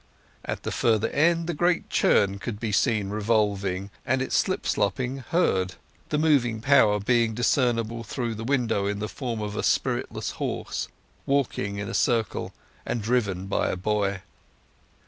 At 0.43 0.63
the 0.63 0.71
further 0.71 1.09
end 1.09 1.45
the 1.45 1.53
great 1.53 1.87
churn 1.91 2.39
could 2.39 2.59
be 2.59 2.71
seen 2.71 3.09
revolving, 3.11 3.91
and 4.03 4.19
its 4.19 4.35
slip 4.35 4.65
slopping 4.65 5.17
heard—the 5.29 6.17
moving 6.17 6.59
power 6.59 6.99
being 6.99 7.35
discernible 7.35 8.03
through 8.03 8.33
the 8.33 8.43
window 8.43 8.87
in 8.87 8.97
the 8.97 9.07
form 9.07 9.41
of 9.43 9.55
a 9.55 9.61
spiritless 9.61 10.31
horse 10.41 10.87
walking 11.27 11.77
in 11.77 11.87
a 11.87 11.93
circle 11.93 12.51
and 12.83 13.03
driven 13.03 13.45
by 13.45 13.69
a 13.69 13.77
boy. 13.77 14.23